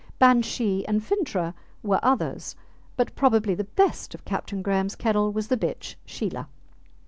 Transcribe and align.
Banshee 0.17 0.83
and 0.87 1.03
Fintragh 1.03 1.53
were 1.83 1.99
others, 2.01 2.55
but 2.97 3.13
probably 3.13 3.53
the 3.53 3.65
best 3.65 4.15
of 4.15 4.25
Captain 4.25 4.63
Graham's 4.63 4.95
kennel 4.95 5.31
was 5.31 5.49
the 5.49 5.57
bitch 5.57 5.93
Sheelah. 6.07 6.47